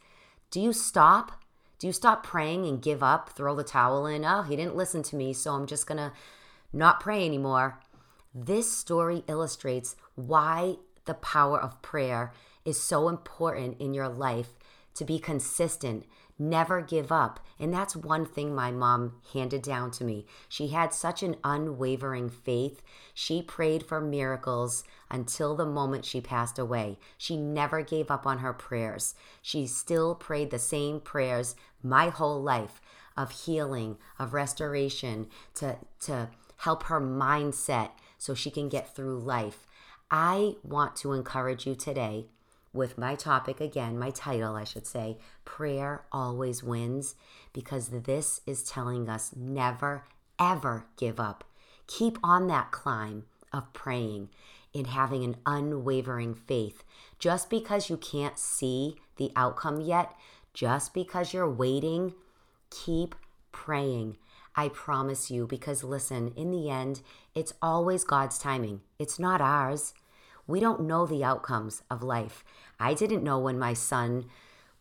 do 0.50 0.61
you 0.61 0.73
stop? 0.73 1.40
Do 1.79 1.87
you 1.87 1.93
stop 1.93 2.25
praying 2.25 2.67
and 2.67 2.83
give 2.83 3.00
up, 3.00 3.31
throw 3.31 3.55
the 3.55 3.62
towel 3.62 4.07
in? 4.07 4.25
Oh, 4.25 4.43
he 4.43 4.57
didn't 4.57 4.75
listen 4.75 5.05
to 5.05 5.17
me, 5.17 5.33
so 5.33 5.52
I'm 5.52 5.67
just 5.67 5.87
gonna 5.87 6.12
not 6.73 6.99
pray 6.99 7.25
anymore. 7.25 7.79
This 8.35 8.71
story 8.71 9.25
illustrates 9.27 9.97
why 10.15 10.77
the 11.05 11.15
power 11.15 11.61
of 11.61 11.83
prayer 11.83 12.33
is 12.65 12.81
so 12.81 13.09
important 13.09 13.81
in 13.81 13.95
your 13.95 14.09
life 14.09 14.51
to 14.95 15.05
be 15.05 15.19
consistent, 15.19 16.05
Never 16.43 16.81
give 16.81 17.13
up. 17.13 17.39
And 17.59 17.71
that's 17.71 17.95
one 17.95 18.25
thing 18.25 18.55
my 18.55 18.71
mom 18.71 19.21
handed 19.35 19.61
down 19.61 19.91
to 19.91 20.05
me. 20.05 20.25
She 20.49 20.69
had 20.69 20.95
such 20.95 21.23
an 21.23 21.37
unwavering 21.45 22.31
faith. 22.31 22.83
She 23.13 23.43
prayed 23.43 23.85
for 23.85 24.01
miracles 24.01 24.83
until 25.11 25.55
the 25.55 25.67
moment 25.67 26.07
she 26.07 26.23
passed 26.23 26.59
away. 26.59 26.99
She 27.19 27.37
never 27.37 27.83
gave 27.83 28.11
up 28.11 28.27
on 28.27 28.39
her 28.39 28.55
prayers. 28.55 29.15
She 29.43 29.67
still 29.67 30.15
prayed 30.15 30.51
the 30.51 30.59
same 30.59 30.99
prayers 31.01 31.57
my 31.83 32.09
whole 32.09 32.41
life 32.43 32.81
of 33.19 33.33
healing, 33.33 33.99
of 34.19 34.33
restoration, 34.33 35.29
to, 35.57 35.77
to 36.01 36.31
help 36.57 36.85
her 36.85 37.03
mindset 37.03 37.91
so 38.21 38.35
she 38.35 38.50
can 38.50 38.69
get 38.69 38.95
through 38.95 39.19
life. 39.19 39.67
I 40.11 40.57
want 40.62 40.95
to 40.97 41.15
encourage 41.15 41.67
you 41.67 41.75
today 41.75 42.27
with 42.73 42.99
my 42.99 43.15
topic 43.15 43.61
again, 43.61 43.99
my 43.99 44.11
title, 44.11 44.55
I 44.55 44.65
should 44.65 44.87
say, 44.87 45.17
Prayer 45.45 46.05
Always 46.12 46.62
Wins, 46.62 47.17
because 47.55 47.89
this 47.89 48.43
is 48.47 48.62
telling 48.62 49.09
us 49.09 49.35
never, 49.35 50.05
ever 50.39 50.85
give 50.97 51.19
up. 51.19 51.45
Keep 51.87 52.19
on 52.23 52.47
that 52.49 52.71
climb 52.71 53.25
of 53.53 53.73
praying 53.73 54.29
and 54.75 54.87
having 54.87 55.25
an 55.25 55.37
unwavering 55.47 56.35
faith. 56.35 56.85
Just 57.19 57.49
because 57.49 57.89
you 57.89 57.97
can't 57.97 58.39
see 58.39 58.97
the 59.17 59.33
outcome 59.35 59.81
yet, 59.81 60.15
just 60.53 60.93
because 60.93 61.33
you're 61.33 61.50
waiting, 61.50 62.12
keep 62.71 63.15
praying. 63.50 64.17
I 64.61 64.69
promise 64.69 65.31
you, 65.31 65.47
because 65.47 65.83
listen, 65.83 66.35
in 66.37 66.50
the 66.50 66.69
end, 66.69 67.00
it's 67.35 67.55
always 67.62 68.05
God's 68.05 68.38
timing, 68.38 68.83
it's 68.99 69.19
not 69.19 69.40
ours. 69.40 69.95
We 70.47 70.61
don't 70.61 70.83
know 70.83 71.07
the 71.07 71.25
outcomes 71.25 71.83
of 71.90 72.02
life. 72.02 72.45
I 72.79 72.93
didn't 72.93 73.25
know 73.25 73.38
when 73.38 73.59
my 73.59 73.73
son 73.73 74.26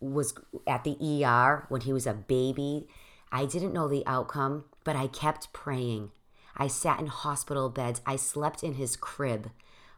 was 0.01 0.33
at 0.67 0.83
the 0.83 0.97
ER, 0.99 1.65
when 1.69 1.79
he 1.79 1.93
was 1.93 2.05
a 2.05 2.13
baby. 2.13 2.89
I 3.31 3.45
didn't 3.45 3.71
know 3.71 3.87
the 3.87 4.05
outcome, 4.05 4.65
but 4.83 4.97
I 4.97 5.07
kept 5.07 5.53
praying. 5.53 6.11
I 6.57 6.67
sat 6.67 6.99
in 6.99 7.07
hospital 7.07 7.69
beds. 7.69 8.01
I 8.05 8.17
slept 8.17 8.63
in 8.63 8.73
his 8.73 8.97
crib 8.97 9.49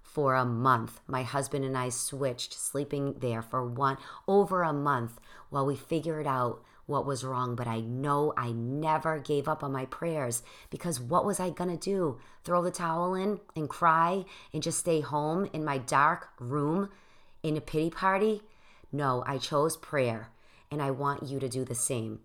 for 0.04 0.36
a 0.36 0.46
month. 0.46 1.00
My 1.08 1.24
husband 1.24 1.66
and 1.66 1.76
I 1.76 1.90
switched, 1.90 2.54
sleeping 2.54 3.16
there 3.18 3.42
for 3.42 3.68
one 3.68 3.98
over 4.28 4.62
a 4.62 4.74
month 4.74 5.20
while 5.50 5.66
we 5.66 5.76
figured 5.76 6.28
out 6.28 6.62
what 6.92 7.06
was 7.06 7.24
wrong, 7.24 7.56
but 7.56 7.68
I 7.68 7.80
know 7.80 8.34
I 8.38 8.52
never 8.52 9.18
gave 9.18 9.48
up 9.48 9.64
on 9.64 9.72
my 9.72 9.86
prayers 9.86 10.44
because 10.70 11.00
what 11.00 11.26
was 11.26 11.40
I 11.40 11.50
going 11.50 11.72
to 11.72 11.78
do? 11.78 12.20
Throw 12.44 12.62
the 12.62 12.72
towel 12.72 13.16
in 13.16 13.40
and 13.56 13.70
cry 13.70 14.26
and 14.54 14.62
just 14.62 14.80
stay 14.80 15.02
home 15.02 15.50
in 15.54 15.66
my 15.66 15.78
dark 15.78 16.30
room 16.40 16.90
in 17.42 17.58
a 17.58 17.62
pity 17.62 17.90
party? 17.90 18.44
No, 18.92 19.24
I 19.26 19.38
chose 19.38 19.78
prayer 19.78 20.30
and 20.70 20.82
I 20.82 20.92
want 20.92 21.24
you 21.24 21.40
to 21.40 21.50
do 21.50 21.66
the 21.66 21.76
same. 21.76 22.20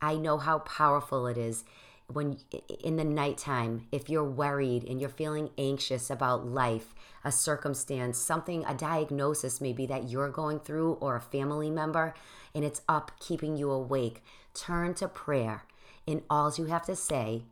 I 0.00 0.16
know 0.16 0.38
how 0.38 0.60
powerful 0.60 1.26
it 1.26 1.36
is 1.36 1.64
when 2.08 2.38
in 2.82 2.96
the 2.96 3.04
nighttime, 3.04 3.86
if 3.92 4.08
you're 4.08 4.24
worried 4.24 4.84
and 4.84 5.00
you're 5.00 5.10
feeling 5.10 5.50
anxious 5.56 6.10
about 6.10 6.46
life, 6.46 6.94
a 7.24 7.32
circumstance, 7.32 8.18
something, 8.18 8.64
a 8.66 8.74
diagnosis 8.74 9.60
maybe 9.60 9.86
that 9.86 10.08
you're 10.08 10.28
going 10.28 10.60
through 10.60 10.94
or 10.94 11.16
a 11.16 11.20
family 11.20 11.70
member, 11.70 12.14
and 12.54 12.64
it's 12.64 12.82
up 12.88 13.12
keeping 13.20 13.56
you 13.56 13.70
awake, 13.70 14.22
turn 14.54 14.94
to 14.94 15.08
prayer. 15.08 15.64
And 16.06 16.22
all 16.28 16.52
you 16.56 16.66
have 16.66 16.84
to 16.86 16.96
say 16.96 17.44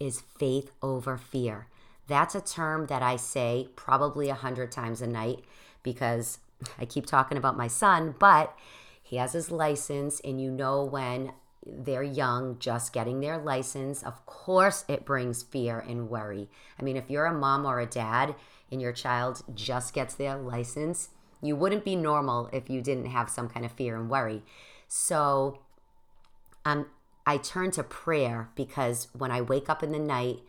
is 0.00 0.22
faith 0.38 0.70
over 0.82 1.16
fear. 1.16 1.66
That's 2.08 2.34
a 2.34 2.40
term 2.40 2.86
that 2.86 3.02
I 3.02 3.16
say 3.16 3.68
probably 3.76 4.28
a 4.28 4.34
hundred 4.34 4.72
times 4.72 5.00
a 5.00 5.06
night 5.06 5.44
because 5.82 6.38
I 6.78 6.84
keep 6.84 7.06
talking 7.06 7.38
about 7.38 7.56
my 7.56 7.68
son, 7.68 8.14
but 8.18 8.56
he 9.02 9.16
has 9.16 9.32
his 9.32 9.50
license, 9.50 10.20
and 10.20 10.40
you 10.40 10.50
know 10.50 10.84
when 10.84 11.32
they're 11.64 12.02
young, 12.02 12.58
just 12.58 12.92
getting 12.92 13.20
their 13.20 13.38
license, 13.38 14.02
of 14.02 14.24
course 14.26 14.84
it 14.88 15.04
brings 15.04 15.42
fear 15.42 15.78
and 15.78 16.08
worry. 16.08 16.48
I 16.78 16.82
mean, 16.82 16.96
if 16.96 17.10
you're 17.10 17.26
a 17.26 17.34
mom 17.34 17.66
or 17.66 17.78
a 17.78 17.86
dad 17.86 18.34
and 18.70 18.80
your 18.80 18.92
child 18.92 19.42
just 19.54 19.94
gets 19.94 20.14
their 20.14 20.36
license, 20.36 21.10
you 21.42 21.56
wouldn't 21.56 21.84
be 21.84 21.96
normal 21.96 22.48
if 22.52 22.70
you 22.70 22.80
didn't 22.80 23.06
have 23.06 23.28
some 23.28 23.48
kind 23.48 23.66
of 23.66 23.72
fear 23.72 23.96
and 23.96 24.08
worry. 24.08 24.42
So 24.88 25.58
um, 26.64 26.86
I 27.26 27.36
turn 27.36 27.70
to 27.72 27.82
prayer 27.82 28.48
because 28.54 29.08
when 29.12 29.30
I 29.30 29.40
wake 29.40 29.68
up 29.68 29.82
in 29.82 29.92
the 29.92 29.98
night, 29.98 30.40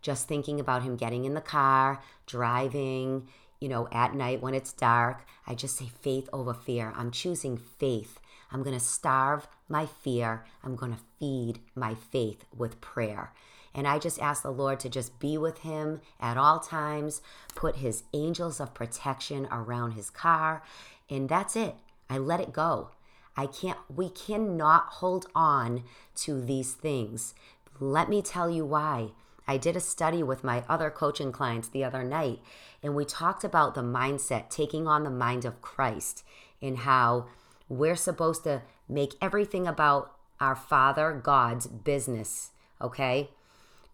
just 0.00 0.26
thinking 0.26 0.58
about 0.58 0.82
him 0.82 0.96
getting 0.96 1.24
in 1.24 1.34
the 1.34 1.40
car, 1.40 2.02
driving, 2.26 3.28
you 3.60 3.68
know, 3.68 3.88
at 3.92 4.14
night 4.14 4.40
when 4.40 4.54
it's 4.54 4.72
dark, 4.72 5.24
I 5.46 5.54
just 5.54 5.76
say 5.76 5.90
faith 6.00 6.28
over 6.32 6.54
fear. 6.54 6.92
I'm 6.96 7.10
choosing 7.10 7.56
faith. 7.56 8.20
I'm 8.50 8.62
going 8.62 8.78
to 8.78 8.84
starve 8.84 9.46
my 9.68 9.86
fear. 9.86 10.44
I'm 10.62 10.76
going 10.76 10.92
to 10.92 11.00
feed 11.18 11.60
my 11.74 11.94
faith 11.94 12.44
with 12.56 12.80
prayer. 12.80 13.32
And 13.74 13.86
I 13.86 13.98
just 13.98 14.20
ask 14.20 14.42
the 14.42 14.50
Lord 14.50 14.80
to 14.80 14.88
just 14.88 15.18
be 15.20 15.36
with 15.36 15.58
him 15.58 16.00
at 16.18 16.36
all 16.36 16.58
times, 16.58 17.20
put 17.54 17.76
his 17.76 18.02
angels 18.12 18.60
of 18.60 18.74
protection 18.74 19.46
around 19.50 19.92
his 19.92 20.10
car, 20.10 20.62
and 21.10 21.28
that's 21.28 21.54
it. 21.54 21.74
I 22.08 22.18
let 22.18 22.40
it 22.40 22.52
go. 22.52 22.90
I 23.36 23.46
can't, 23.46 23.78
we 23.94 24.08
cannot 24.08 24.86
hold 24.86 25.26
on 25.34 25.84
to 26.16 26.40
these 26.40 26.72
things. 26.72 27.34
Let 27.78 28.08
me 28.08 28.22
tell 28.22 28.50
you 28.50 28.64
why. 28.64 29.10
I 29.46 29.56
did 29.56 29.76
a 29.76 29.80
study 29.80 30.22
with 30.22 30.44
my 30.44 30.64
other 30.68 30.90
coaching 30.90 31.30
clients 31.32 31.68
the 31.68 31.84
other 31.84 32.02
night, 32.02 32.40
and 32.82 32.94
we 32.94 33.04
talked 33.04 33.44
about 33.44 33.74
the 33.74 33.82
mindset, 33.82 34.50
taking 34.50 34.86
on 34.86 35.04
the 35.04 35.10
mind 35.10 35.44
of 35.44 35.62
Christ, 35.62 36.24
and 36.60 36.78
how 36.78 37.26
we're 37.68 37.96
supposed 37.96 38.44
to 38.44 38.62
make 38.88 39.14
everything 39.20 39.66
about 39.66 40.14
our 40.40 40.54
Father 40.54 41.12
God's 41.12 41.66
business, 41.66 42.50
okay? 42.80 43.30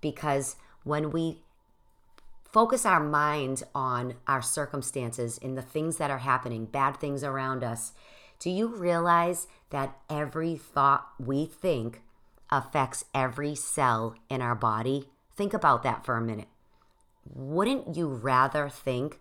Because 0.00 0.57
when 0.85 1.11
we 1.11 1.38
focus 2.45 2.87
our 2.87 3.00
mind 3.00 3.62
on 3.75 4.14
our 4.28 4.43
circumstances 4.43 5.38
and 5.43 5.57
the 5.57 5.62
things 5.62 5.97
that 5.97 6.11
are 6.11 6.19
happening, 6.19 6.66
bad 6.66 6.97
things 6.99 7.25
around 7.25 7.64
us, 7.64 7.93
do 8.38 8.50
you 8.50 8.69
realize 8.69 9.47
that 9.71 9.97
every 10.09 10.54
thought 10.57 11.09
we 11.19 11.47
think 11.47 12.02
affects 12.50 13.04
every 13.14 13.54
cell 13.54 14.14
in 14.28 14.40
our 14.43 14.54
body? 14.54 15.09
Think 15.35 15.54
about 15.54 15.83
that 15.83 16.04
for 16.04 16.16
a 16.16 16.21
minute. 16.21 16.49
Wouldn't 17.35 17.97
you 17.97 18.07
rather 18.07 18.69
think 18.69 19.19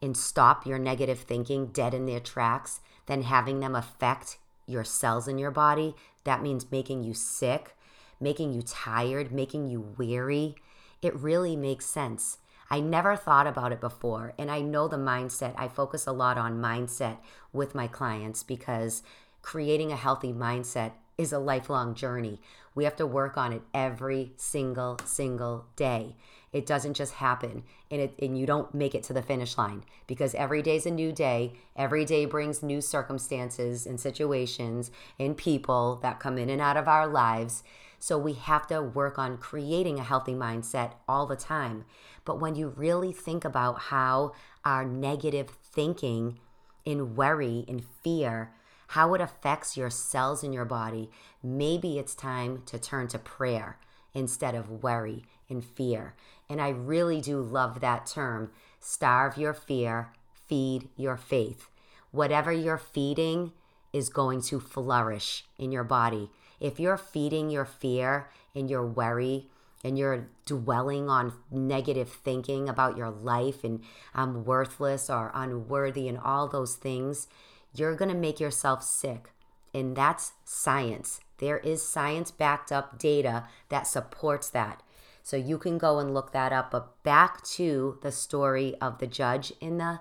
and 0.00 0.16
stop 0.16 0.66
your 0.66 0.78
negative 0.78 1.20
thinking 1.20 1.66
dead 1.66 1.94
in 1.94 2.06
their 2.06 2.18
tracks 2.18 2.80
than 3.06 3.22
having 3.22 3.60
them 3.60 3.74
affect 3.74 4.38
your 4.66 4.84
cells 4.84 5.28
in 5.28 5.38
your 5.38 5.50
body? 5.50 5.94
That 6.24 6.42
means 6.42 6.70
making 6.70 7.04
you 7.04 7.14
sick, 7.14 7.76
making 8.20 8.52
you 8.52 8.62
tired, 8.62 9.32
making 9.32 9.68
you 9.68 9.94
weary. 9.98 10.54
It 11.00 11.16
really 11.16 11.56
makes 11.56 11.86
sense. 11.86 12.38
I 12.70 12.80
never 12.80 13.16
thought 13.16 13.46
about 13.46 13.72
it 13.72 13.80
before. 13.80 14.32
And 14.38 14.50
I 14.50 14.60
know 14.60 14.88
the 14.88 14.96
mindset, 14.96 15.54
I 15.58 15.68
focus 15.68 16.06
a 16.06 16.12
lot 16.12 16.38
on 16.38 16.62
mindset 16.62 17.18
with 17.52 17.74
my 17.74 17.86
clients 17.86 18.42
because 18.42 19.02
creating 19.42 19.92
a 19.92 19.96
healthy 19.96 20.32
mindset 20.32 20.92
is 21.18 21.32
a 21.32 21.38
lifelong 21.38 21.94
journey. 21.94 22.40
We 22.74 22.84
have 22.84 22.96
to 22.96 23.06
work 23.06 23.36
on 23.36 23.52
it 23.52 23.62
every 23.74 24.32
single, 24.36 24.98
single 25.04 25.66
day. 25.76 26.16
It 26.52 26.66
doesn't 26.66 26.94
just 26.94 27.14
happen 27.14 27.64
and, 27.90 28.00
it, 28.00 28.14
and 28.20 28.38
you 28.38 28.46
don't 28.46 28.74
make 28.74 28.94
it 28.94 29.02
to 29.04 29.12
the 29.12 29.22
finish 29.22 29.56
line 29.56 29.84
because 30.06 30.34
every 30.34 30.60
day 30.62 30.76
is 30.76 30.86
a 30.86 30.90
new 30.90 31.12
day. 31.12 31.54
Every 31.76 32.04
day 32.04 32.26
brings 32.26 32.62
new 32.62 32.80
circumstances 32.80 33.86
and 33.86 33.98
situations 33.98 34.90
and 35.18 35.36
people 35.36 35.96
that 36.02 36.20
come 36.20 36.36
in 36.36 36.50
and 36.50 36.60
out 36.60 36.76
of 36.76 36.88
our 36.88 37.06
lives. 37.06 37.62
So 37.98 38.18
we 38.18 38.34
have 38.34 38.66
to 38.66 38.82
work 38.82 39.18
on 39.18 39.38
creating 39.38 39.98
a 39.98 40.04
healthy 40.04 40.34
mindset 40.34 40.92
all 41.08 41.24
the 41.26 41.36
time. 41.36 41.84
But 42.24 42.40
when 42.40 42.54
you 42.54 42.68
really 42.68 43.12
think 43.12 43.44
about 43.44 43.78
how 43.78 44.32
our 44.64 44.84
negative 44.84 45.50
thinking 45.50 46.38
in 46.84 47.14
worry 47.14 47.64
and 47.68 47.84
fear 48.02 48.52
how 48.92 49.14
it 49.14 49.22
affects 49.22 49.74
your 49.74 49.88
cells 49.88 50.44
in 50.44 50.52
your 50.52 50.66
body, 50.66 51.08
maybe 51.42 51.98
it's 51.98 52.14
time 52.14 52.62
to 52.66 52.78
turn 52.78 53.08
to 53.08 53.18
prayer 53.18 53.78
instead 54.12 54.54
of 54.54 54.82
worry 54.82 55.24
and 55.48 55.64
fear. 55.64 56.14
And 56.46 56.60
I 56.60 56.68
really 56.68 57.22
do 57.22 57.40
love 57.40 57.80
that 57.80 58.04
term 58.04 58.50
starve 58.80 59.38
your 59.38 59.54
fear, 59.54 60.12
feed 60.46 60.90
your 60.94 61.16
faith. 61.16 61.70
Whatever 62.10 62.52
you're 62.52 62.76
feeding 62.76 63.52
is 63.94 64.10
going 64.10 64.42
to 64.42 64.60
flourish 64.60 65.46
in 65.56 65.72
your 65.72 65.84
body. 65.84 66.30
If 66.60 66.78
you're 66.78 66.98
feeding 66.98 67.48
your 67.48 67.64
fear 67.64 68.28
and 68.54 68.68
your 68.68 68.86
worry, 68.86 69.46
and 69.84 69.98
you're 69.98 70.28
dwelling 70.46 71.08
on 71.08 71.32
negative 71.50 72.08
thinking 72.08 72.68
about 72.68 72.96
your 72.96 73.10
life 73.10 73.64
and 73.64 73.82
I'm 74.14 74.44
worthless 74.44 75.10
or 75.10 75.32
unworthy 75.34 76.08
and 76.08 76.18
all 76.18 76.46
those 76.46 76.76
things, 76.76 77.26
you're 77.74 77.96
going 77.96 78.10
to 78.10 78.16
make 78.16 78.40
yourself 78.40 78.82
sick. 78.82 79.32
And 79.74 79.96
that's 79.96 80.32
science. 80.44 81.20
There 81.38 81.58
is 81.58 81.86
science 81.86 82.30
backed 82.30 82.70
up 82.70 82.98
data 82.98 83.44
that 83.68 83.86
supports 83.86 84.50
that. 84.50 84.82
So 85.22 85.36
you 85.36 85.56
can 85.58 85.78
go 85.78 85.98
and 85.98 86.12
look 86.12 86.32
that 86.32 86.52
up. 86.52 86.70
But 86.70 87.02
back 87.02 87.42
to 87.44 87.98
the 88.02 88.12
story 88.12 88.74
of 88.80 88.98
the 88.98 89.06
judge 89.06 89.52
and 89.60 89.80
the, 89.80 90.00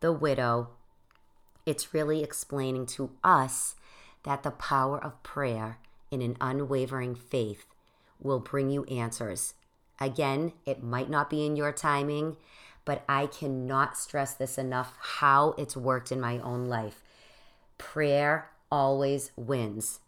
the 0.00 0.12
widow, 0.12 0.70
it's 1.66 1.94
really 1.94 2.22
explaining 2.22 2.86
to 2.86 3.10
us 3.22 3.74
that 4.24 4.42
the 4.42 4.50
power 4.50 5.02
of 5.02 5.22
prayer 5.22 5.78
in 6.10 6.22
an 6.22 6.36
unwavering 6.40 7.14
faith 7.14 7.66
will 8.20 8.40
bring 8.40 8.70
you 8.70 8.84
answers. 8.84 9.54
Again, 10.00 10.52
it 10.64 10.82
might 10.82 11.10
not 11.10 11.30
be 11.30 11.44
in 11.44 11.56
your 11.56 11.72
timing, 11.72 12.36
but 12.84 13.04
I 13.08 13.26
cannot 13.26 13.96
stress 13.96 14.34
this 14.34 14.58
enough 14.58 14.96
how 15.00 15.54
it's 15.58 15.76
worked 15.76 16.12
in 16.12 16.20
my 16.20 16.38
own 16.38 16.66
life. 16.66 17.02
Prayer 17.78 18.50
always 18.70 19.30
wins. 19.36 20.00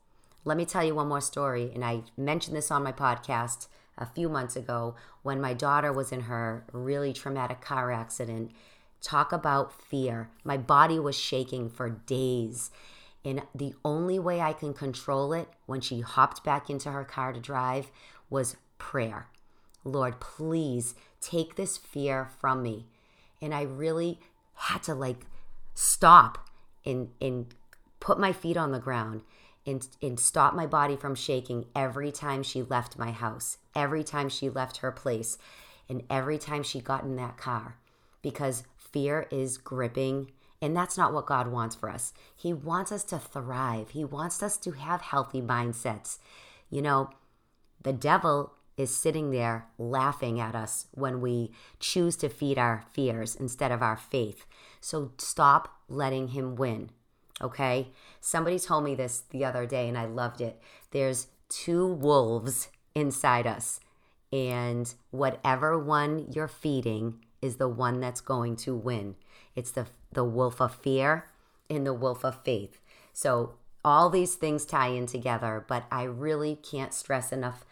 Let 0.45 0.57
me 0.57 0.65
tell 0.65 0.85
you 0.85 0.95
one 0.95 1.09
more 1.09 1.21
story, 1.21 1.71
and 1.75 1.85
I 1.85 2.03
mentioned 2.17 2.57
this 2.57 2.71
on 2.71 2.83
my 2.83 2.93
podcast 2.93 3.69
a 3.97 4.07
few 4.07 4.29
months 4.29 4.57
ago 4.57 4.95
when 5.23 5.41
my 5.41 5.55
daughter 5.55 5.93
was 5.93 6.13
in 6.13 6.23
her 6.23 6.65
really 6.73 7.13
traumatic 7.13 7.61
car 7.61 7.91
accident. 7.93 8.51
Talk 9.01 9.33
about 9.33 9.73
fear. 9.73 10.31
My 10.45 10.57
body 10.57 10.99
was 10.99 11.17
shaking 11.17 11.69
for 11.69 11.91
days. 11.91 12.71
And 13.25 13.43
the 13.55 13.75
only 13.85 14.19
way 14.19 14.41
I 14.41 14.53
can 14.53 14.75
control 14.75 15.33
it 15.33 15.49
when 15.67 15.81
she 15.81 16.01
hopped 16.01 16.45
back 16.45 16.69
into 16.69 16.91
her 16.91 17.05
car 17.05 17.33
to 17.33 17.41
drive 17.41 17.91
was 18.29 18.57
prayer. 18.77 19.29
Lord, 19.85 20.21
please 20.21 20.95
take 21.25 21.57
this 21.57 21.77
fear 21.77 22.29
from 22.41 22.63
me. 22.63 22.87
And 23.41 23.55
I 23.55 23.63
really 23.63 24.21
had 24.55 24.83
to 24.85 24.95
like 24.95 25.27
stop 25.75 26.49
and, 26.85 27.11
and 27.21 27.47
put 28.01 28.19
my 28.19 28.33
feet 28.33 28.57
on 28.57 28.73
the 28.73 28.79
ground 28.79 29.23
and, 29.67 29.87
and 30.03 30.21
stop 30.21 30.55
my 30.55 30.67
body 30.67 30.97
from 30.97 31.15
shaking 31.15 31.67
every 31.75 32.13
time 32.13 32.43
she 32.43 32.63
left 32.63 32.99
my 32.99 33.11
house, 33.11 33.59
every 33.75 34.05
time 34.05 34.29
she 34.29 34.51
left 34.51 34.79
her 34.79 34.93
place, 34.93 35.39
and 35.89 36.03
every 36.11 36.39
time 36.39 36.63
she 36.63 36.81
got 36.81 37.05
in 37.05 37.17
that 37.17 37.37
car. 37.37 37.79
Because 38.23 38.65
fear 38.77 39.27
is 39.31 39.59
gripping 39.59 40.31
and 40.65 40.75
that's 40.75 40.97
not 40.97 41.13
what 41.13 41.27
God 41.27 41.49
wants 41.49 41.77
for 41.77 41.91
us. 41.91 42.15
He 42.35 42.55
wants 42.55 42.91
us 42.91 43.05
to 43.05 43.19
thrive, 43.19 43.91
He 43.91 44.03
wants 44.03 44.43
us 44.43 44.57
to 44.59 44.73
have 44.73 45.03
healthy 45.03 45.43
mindsets. 45.43 46.19
You 46.71 46.81
know, 46.81 47.11
the 47.83 47.93
devil 47.93 48.55
is 48.77 48.95
sitting 48.95 49.31
there 49.31 49.67
laughing 49.79 50.41
at 50.41 50.55
us 50.55 50.87
when 50.93 51.21
we 51.21 51.53
choose 51.79 52.17
to 52.17 52.29
feed 52.29 52.59
our 52.59 52.85
fears 52.93 53.35
instead 53.37 53.71
of 53.71 53.83
our 53.83 53.97
faith. 53.97 54.47
So 54.81 55.13
stop 55.19 55.81
letting 55.89 56.29
him 56.29 56.57
win. 56.57 56.91
Okay? 57.41 57.89
Somebody 58.21 58.59
told 58.59 58.85
me 58.85 58.95
this 58.95 59.23
the 59.31 59.45
other 59.45 59.67
day 59.67 59.89
and 59.89 59.97
I 59.97 60.07
loved 60.07 60.41
it. 60.41 60.61
There's 60.91 61.29
two 61.49 61.87
wolves 61.87 62.69
inside 62.95 63.47
us, 63.47 63.81
and 64.33 64.93
whatever 65.11 65.79
one 65.79 66.27
you're 66.33 66.49
feeding 66.49 67.25
is 67.43 67.57
the 67.57 67.69
one 67.69 68.01
that's 68.01 68.21
going 68.21 68.57
to 68.57 68.75
win. 68.75 69.17
It's 69.55 69.71
the 69.71 69.87
the 70.13 70.25
wolf 70.25 70.61
of 70.61 70.75
fear 70.75 71.27
and 71.69 71.87
the 71.87 71.93
wolf 71.93 72.25
of 72.25 72.43
faith. 72.45 72.81
So 73.13 73.55
all 73.85 74.09
these 74.09 74.37
things 74.37 74.65
tie 74.65 74.89
in 74.89 75.07
together, 75.07 75.65
but 75.69 75.85
I 75.91 76.05
really 76.05 76.57
can't 76.57 76.95
stress 76.95 77.33
enough. 77.33 77.65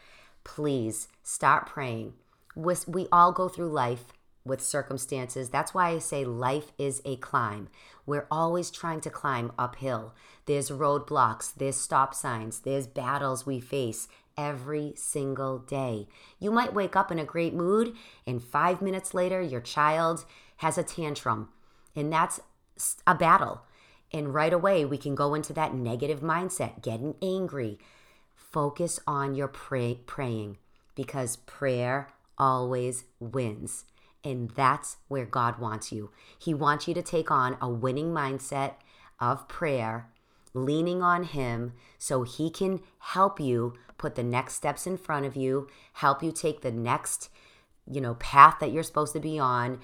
Please 0.44 1.08
start 1.22 1.66
praying. 1.66 2.14
We 2.54 3.06
all 3.10 3.32
go 3.32 3.48
through 3.48 3.70
life 3.70 4.04
with 4.44 4.60
circumstances. 4.60 5.50
That's 5.50 5.72
why 5.72 5.90
I 5.90 5.98
say 5.98 6.24
life 6.24 6.72
is 6.78 7.00
a 7.04 7.16
climb. 7.16 7.68
We're 8.06 8.26
always 8.30 8.70
trying 8.70 9.00
to 9.02 9.10
climb 9.10 9.52
uphill. 9.58 10.14
There's 10.46 10.70
roadblocks, 10.70 11.54
there's 11.54 11.76
stop 11.76 12.14
signs, 12.14 12.60
there's 12.60 12.86
battles 12.86 13.46
we 13.46 13.60
face 13.60 14.08
every 14.36 14.94
single 14.96 15.58
day. 15.58 16.08
You 16.40 16.50
might 16.50 16.74
wake 16.74 16.96
up 16.96 17.12
in 17.12 17.18
a 17.18 17.24
great 17.24 17.54
mood, 17.54 17.94
and 18.26 18.42
five 18.42 18.82
minutes 18.82 19.14
later, 19.14 19.40
your 19.40 19.60
child 19.60 20.24
has 20.56 20.76
a 20.76 20.82
tantrum 20.82 21.48
and 21.94 22.12
that's 22.12 22.40
a 23.06 23.14
battle. 23.14 23.62
And 24.12 24.34
right 24.34 24.52
away, 24.52 24.84
we 24.84 24.98
can 24.98 25.14
go 25.14 25.34
into 25.34 25.52
that 25.54 25.74
negative 25.74 26.20
mindset, 26.20 26.82
getting 26.82 27.14
angry. 27.22 27.78
Focus 28.52 29.00
on 29.06 29.34
your 29.34 29.48
pray- 29.48 30.00
praying 30.06 30.58
because 30.94 31.36
prayer 31.36 32.08
always 32.36 33.04
wins. 33.18 33.84
And 34.24 34.50
that's 34.50 34.98
where 35.08 35.24
God 35.24 35.58
wants 35.58 35.90
you. 35.90 36.10
He 36.38 36.54
wants 36.54 36.86
you 36.86 36.94
to 36.94 37.02
take 37.02 37.30
on 37.30 37.56
a 37.60 37.68
winning 37.68 38.12
mindset 38.12 38.74
of 39.18 39.48
prayer, 39.48 40.08
leaning 40.54 41.02
on 41.02 41.24
Him 41.24 41.72
so 41.98 42.22
He 42.22 42.50
can 42.50 42.80
help 42.98 43.40
you 43.40 43.74
put 43.98 44.14
the 44.16 44.22
next 44.22 44.54
steps 44.54 44.86
in 44.86 44.98
front 44.98 45.26
of 45.26 45.34
you, 45.34 45.68
help 45.94 46.22
you 46.22 46.30
take 46.30 46.60
the 46.60 46.72
next, 46.72 47.30
you 47.90 48.00
know, 48.00 48.14
path 48.14 48.56
that 48.60 48.70
you're 48.70 48.82
supposed 48.82 49.12
to 49.14 49.20
be 49.20 49.38
on, 49.38 49.80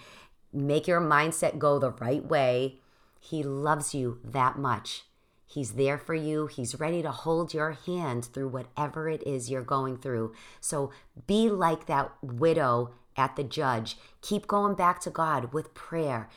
make 0.52 0.86
your 0.86 1.00
mindset 1.00 1.58
go 1.58 1.78
the 1.78 1.92
right 1.92 2.24
way. 2.24 2.80
He 3.20 3.42
loves 3.42 3.94
you 3.94 4.20
that 4.24 4.58
much. 4.58 5.04
He's 5.50 5.72
there 5.72 5.96
for 5.96 6.14
you. 6.14 6.46
He's 6.46 6.78
ready 6.78 7.00
to 7.02 7.10
hold 7.10 7.54
your 7.54 7.72
hand 7.72 8.26
through 8.26 8.48
whatever 8.48 9.08
it 9.08 9.26
is 9.26 9.50
you're 9.50 9.62
going 9.62 9.96
through. 9.96 10.34
So 10.60 10.92
be 11.26 11.48
like 11.48 11.86
that 11.86 12.12
widow 12.20 12.92
at 13.16 13.34
the 13.34 13.44
judge. 13.44 13.96
Keep 14.20 14.46
going 14.46 14.74
back 14.74 15.00
to 15.00 15.10
God 15.10 15.54
with 15.54 15.72
prayer. 15.72 16.28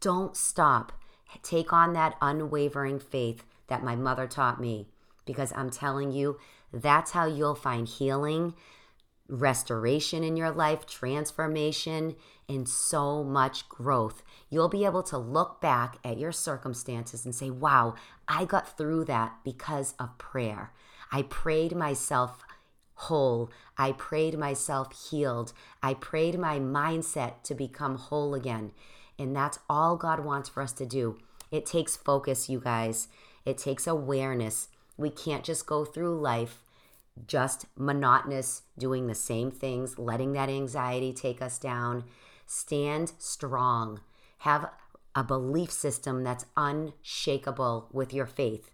Don't 0.00 0.36
stop. 0.36 0.92
Take 1.42 1.72
on 1.72 1.94
that 1.94 2.16
unwavering 2.22 3.00
faith 3.00 3.44
that 3.66 3.82
my 3.82 3.96
mother 3.96 4.28
taught 4.28 4.60
me 4.60 4.86
because 5.26 5.52
I'm 5.56 5.70
telling 5.70 6.12
you, 6.12 6.38
that's 6.72 7.10
how 7.10 7.26
you'll 7.26 7.56
find 7.56 7.88
healing 7.88 8.54
restoration 9.30 10.24
in 10.24 10.36
your 10.36 10.50
life, 10.50 10.86
transformation, 10.86 12.16
and 12.48 12.68
so 12.68 13.22
much 13.22 13.68
growth. 13.68 14.22
You'll 14.50 14.68
be 14.68 14.84
able 14.84 15.04
to 15.04 15.18
look 15.18 15.60
back 15.60 15.98
at 16.04 16.18
your 16.18 16.32
circumstances 16.32 17.24
and 17.24 17.34
say, 17.34 17.48
wow, 17.48 17.94
I 18.26 18.44
got 18.44 18.76
through 18.76 19.04
that 19.04 19.36
because 19.44 19.94
of 19.98 20.18
prayer. 20.18 20.72
I 21.12 21.22
prayed 21.22 21.76
myself 21.76 22.42
whole. 22.94 23.50
I 23.78 23.92
prayed 23.92 24.36
myself 24.36 25.10
healed. 25.10 25.52
I 25.82 25.94
prayed 25.94 26.38
my 26.38 26.58
mindset 26.58 27.42
to 27.44 27.54
become 27.54 27.96
whole 27.96 28.34
again. 28.34 28.72
And 29.18 29.34
that's 29.34 29.58
all 29.68 29.96
God 29.96 30.20
wants 30.20 30.48
for 30.48 30.62
us 30.62 30.72
to 30.74 30.86
do. 30.86 31.18
It 31.50 31.66
takes 31.66 31.96
focus, 31.96 32.48
you 32.48 32.60
guys. 32.60 33.08
It 33.44 33.58
takes 33.58 33.86
awareness. 33.86 34.68
We 34.96 35.10
can't 35.10 35.44
just 35.44 35.66
go 35.66 35.84
through 35.84 36.20
life 36.20 36.62
just 37.26 37.66
monotonous, 37.76 38.62
doing 38.78 39.06
the 39.06 39.14
same 39.14 39.50
things, 39.50 39.98
letting 39.98 40.32
that 40.32 40.48
anxiety 40.48 41.12
take 41.12 41.40
us 41.40 41.58
down. 41.58 42.04
Stand 42.46 43.12
strong. 43.18 44.00
Have 44.38 44.70
a 45.14 45.24
belief 45.24 45.70
system 45.70 46.24
that's 46.24 46.46
unshakable 46.56 47.88
with 47.92 48.12
your 48.12 48.26
faith. 48.26 48.70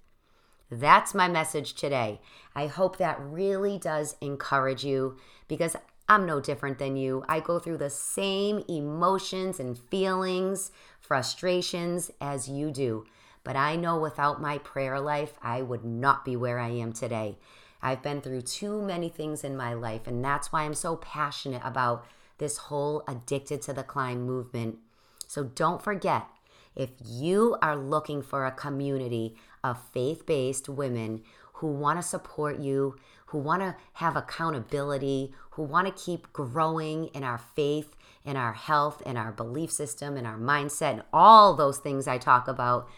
That's 0.71 1.15
my 1.15 1.29
message 1.29 1.75
today. 1.75 2.21
I 2.55 2.67
hope 2.67 2.99
that 2.99 3.21
really 3.21 3.79
does 3.79 4.17
encourage 4.21 4.85
you 4.85 5.17
because 5.49 5.77
I'm 6.09 6.27
no 6.27 6.41
different 6.41 6.79
than 6.79 6.97
you. 6.97 7.25
I 7.29 7.41
go 7.41 7.59
through 7.59 7.79
the 7.79 7.91
same 7.91 8.65
emotions 8.69 9.59
and 9.59 9.79
feelings, 9.79 10.71
frustrations 11.01 12.11
as 12.21 12.49
you 12.49 12.71
do. 12.71 13.05
But 13.45 13.57
I 13.57 13.77
know 13.77 13.99
without 13.99 14.43
my 14.43 14.59
prayer 14.59 14.99
life, 14.99 15.35
I 15.41 15.63
would 15.63 15.85
not 15.85 16.25
be 16.25 16.35
where 16.37 16.59
I 16.59 16.71
am 16.71 16.93
today. 16.93 17.39
I've 17.83 18.03
been 18.03 18.21
through 18.21 18.43
too 18.43 18.83
many 18.83 19.09
things 19.09 19.45
in 19.45 19.57
my 19.57 19.75
life, 19.75 20.07
and 20.07 20.25
that's 20.25 20.53
why 20.53 20.63
I'm 20.63 20.75
so 20.75 20.97
passionate 20.97 21.63
about 21.65 22.05
this 22.39 22.57
whole 22.57 23.03
addicted 23.09 23.63
to 23.63 23.73
the 23.73 23.83
climb 23.83 24.23
movement. 24.23 24.79
So 25.27 25.45
don't 25.45 25.83
forget 25.83 26.27
if 26.75 26.91
you 27.05 27.57
are 27.63 27.77
looking 27.77 28.23
for 28.23 28.45
a 28.45 28.53
community 28.53 29.37
of 29.65 29.83
faith 29.93 30.27
based 30.27 30.69
women 30.69 31.23
who 31.55 31.69
want 31.69 31.99
to 31.99 32.07
support 32.07 32.59
you, 32.59 32.97
who 33.27 33.39
want 33.39 33.63
to 33.63 33.75
have 33.95 34.15
accountability, 34.15 35.33
who 35.51 35.63
want 35.63 35.87
to 35.87 36.05
keep 36.05 36.33
growing 36.33 37.07
in 37.07 37.25
our 37.25 37.39
faith, 37.39 37.97
in 38.25 38.37
our 38.37 38.53
health, 38.53 39.03
in 39.07 39.17
our 39.17 39.33
belief 39.33 39.73
system, 39.73 40.17
in 40.17 40.27
our 40.27 40.39
mindset, 40.39 40.93
and 40.93 41.03
all 41.13 41.55
those 41.55 41.79
things 41.79 42.07
I 42.07 42.19
talk 42.19 42.47
about, 42.47 42.89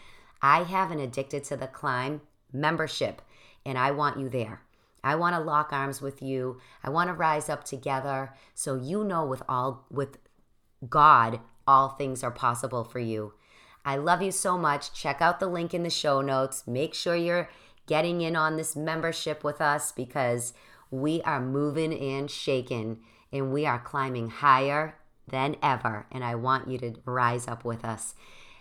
I 0.41 0.63
have 0.63 0.91
an 0.91 0.99
Addicted 0.99 1.43
to 1.45 1.57
the 1.57 1.67
Climb 1.67 2.21
membership, 2.51 3.21
and 3.65 3.77
I 3.77 3.91
want 3.91 4.19
you 4.19 4.27
there. 4.27 4.61
I 5.03 5.15
want 5.15 5.35
to 5.35 5.41
lock 5.41 5.71
arms 5.71 6.01
with 6.01 6.21
you. 6.21 6.59
I 6.83 6.89
want 6.89 7.09
to 7.09 7.13
rise 7.13 7.49
up 7.49 7.63
together 7.63 8.33
so 8.53 8.75
you 8.75 9.03
know 9.03 9.25
with 9.25 9.43
all 9.47 9.85
with 9.89 10.17
God 10.89 11.39
all 11.67 11.89
things 11.89 12.23
are 12.23 12.31
possible 12.31 12.83
for 12.83 12.99
you. 12.99 13.33
I 13.85 13.95
love 13.95 14.21
you 14.21 14.31
so 14.31 14.57
much. 14.57 14.91
Check 14.91 15.21
out 15.21 15.39
the 15.39 15.47
link 15.47 15.73
in 15.73 15.83
the 15.83 15.89
show 15.89 16.21
notes. 16.21 16.63
Make 16.65 16.93
sure 16.93 17.15
you're 17.15 17.49
getting 17.85 18.21
in 18.21 18.35
on 18.35 18.57
this 18.57 18.75
membership 18.75 19.43
with 19.43 19.61
us 19.61 19.91
because 19.91 20.53
we 20.91 21.21
are 21.21 21.39
moving 21.39 21.93
and 21.93 22.29
shaking 22.29 22.99
and 23.31 23.53
we 23.53 23.65
are 23.65 23.79
climbing 23.79 24.29
higher 24.29 24.95
than 25.27 25.55
ever. 25.61 26.07
And 26.11 26.23
I 26.23 26.35
want 26.35 26.67
you 26.67 26.77
to 26.79 26.95
rise 27.05 27.47
up 27.47 27.63
with 27.63 27.85
us. 27.85 28.15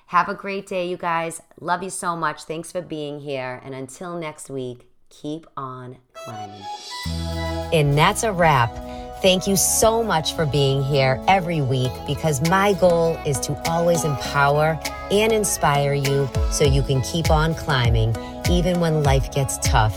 Have 0.08 0.28
a 0.28 0.34
great 0.34 0.66
day, 0.66 0.88
you 0.88 0.96
guys. 0.96 1.42
Love 1.60 1.82
you 1.82 1.90
so 1.90 2.16
much. 2.16 2.44
Thanks 2.44 2.72
for 2.72 2.80
being 2.80 3.20
here. 3.20 3.60
And 3.64 3.74
until 3.74 4.18
next 4.18 4.48
week, 4.48 4.90
keep 5.10 5.46
on 5.56 5.98
And 7.72 7.96
that's 7.96 8.22
a 8.22 8.32
wrap. 8.32 8.74
Thank 9.20 9.48
you 9.48 9.56
so 9.56 10.04
much 10.04 10.34
for 10.34 10.46
being 10.46 10.82
here 10.82 11.22
every 11.26 11.60
week 11.60 11.90
because 12.06 12.40
my 12.48 12.72
goal 12.74 13.16
is 13.26 13.40
to 13.40 13.60
always 13.68 14.04
empower 14.04 14.78
and 15.10 15.32
inspire 15.32 15.92
you 15.92 16.28
so 16.52 16.64
you 16.64 16.82
can 16.82 17.00
keep 17.02 17.28
on 17.30 17.54
climbing 17.54 18.14
even 18.48 18.78
when 18.78 19.02
life 19.02 19.32
gets 19.32 19.58
tough. 19.58 19.96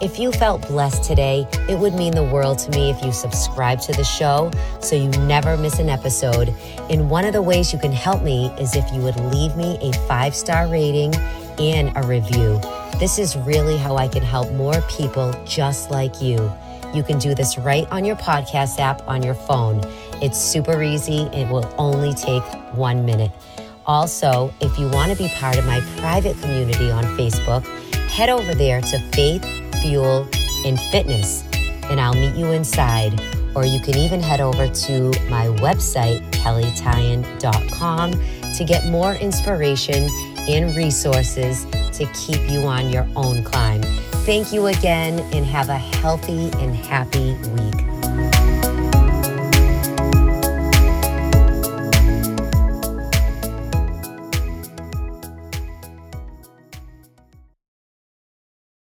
If 0.00 0.18
you 0.18 0.30
felt 0.30 0.66
blessed 0.68 1.04
today, 1.04 1.46
it 1.70 1.78
would 1.78 1.94
mean 1.94 2.12
the 2.12 2.24
world 2.24 2.58
to 2.58 2.70
me 2.72 2.90
if 2.90 3.02
you 3.02 3.12
subscribe 3.12 3.80
to 3.82 3.92
the 3.92 4.04
show 4.04 4.50
so 4.80 4.94
you 4.94 5.08
never 5.26 5.56
miss 5.56 5.78
an 5.78 5.88
episode. 5.88 6.52
And 6.90 7.08
one 7.08 7.24
of 7.24 7.32
the 7.32 7.40
ways 7.40 7.72
you 7.72 7.78
can 7.78 7.92
help 7.92 8.22
me 8.22 8.48
is 8.58 8.76
if 8.76 8.92
you 8.92 9.00
would 9.00 9.18
leave 9.32 9.56
me 9.56 9.78
a 9.80 9.92
five 10.06 10.34
star 10.34 10.66
rating 10.68 11.14
and 11.58 11.92
a 11.96 12.06
review. 12.06 12.60
This 12.98 13.18
is 13.18 13.36
really 13.36 13.76
how 13.76 13.96
I 13.96 14.08
can 14.08 14.22
help 14.22 14.52
more 14.52 14.80
people 14.82 15.32
just 15.44 15.90
like 15.90 16.20
you. 16.20 16.52
You 16.94 17.02
can 17.02 17.18
do 17.18 17.34
this 17.34 17.58
right 17.58 17.86
on 17.90 18.04
your 18.04 18.16
podcast 18.16 18.78
app 18.78 19.06
on 19.06 19.22
your 19.22 19.34
phone. 19.34 19.82
It's 20.22 20.38
super 20.38 20.82
easy. 20.82 21.22
It 21.32 21.48
will 21.50 21.72
only 21.78 22.14
take 22.14 22.42
one 22.74 23.04
minute. 23.04 23.32
Also, 23.86 24.52
if 24.60 24.78
you 24.78 24.88
want 24.88 25.12
to 25.12 25.18
be 25.18 25.28
part 25.36 25.58
of 25.58 25.66
my 25.66 25.80
private 25.98 26.40
community 26.40 26.90
on 26.90 27.04
Facebook, 27.18 27.64
head 28.08 28.28
over 28.28 28.54
there 28.54 28.80
to 28.80 28.98
Faith, 29.12 29.44
Fuel, 29.82 30.26
and 30.64 30.80
Fitness, 30.90 31.44
and 31.84 32.00
I'll 32.00 32.14
meet 32.14 32.34
you 32.34 32.46
inside. 32.46 33.20
Or 33.54 33.64
you 33.64 33.80
can 33.80 33.96
even 33.96 34.20
head 34.20 34.40
over 34.40 34.68
to 34.68 35.08
my 35.28 35.46
website, 35.60 36.20
kellytyan.com, 36.32 38.12
to 38.54 38.64
get 38.64 38.86
more 38.86 39.14
inspiration 39.14 40.08
and 40.48 40.74
resources 40.76 41.64
to 41.92 42.06
keep 42.14 42.48
you 42.50 42.60
on 42.60 42.90
your 42.90 43.06
own 43.16 43.42
climb. 43.44 43.82
Thank 44.26 44.52
you 44.52 44.66
again 44.66 45.20
and 45.34 45.46
have 45.46 45.68
a 45.68 45.78
healthy 45.78 46.50
and 46.58 46.74
happy 46.74 47.34
week. 47.34 47.95